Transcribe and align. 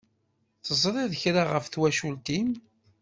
Teẓṛiḍ 0.65 1.11
kra 1.21 1.43
ɣef 1.53 1.65
twacult-im? 1.67 2.49